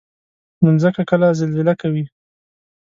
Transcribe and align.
مځکه 0.63 1.01
کله 1.11 1.27
زلزله 1.39 1.73
کوي. 1.81 2.03